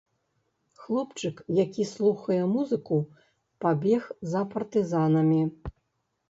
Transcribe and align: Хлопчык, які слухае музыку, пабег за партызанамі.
Хлопчык, 0.85 1.35
які 1.57 1.85
слухае 1.89 2.37
музыку, 2.55 2.97
пабег 3.67 4.09
за 4.33 4.41
партызанамі. 4.55 5.39